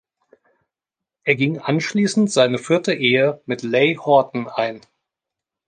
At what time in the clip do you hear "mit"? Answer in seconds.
3.45-3.61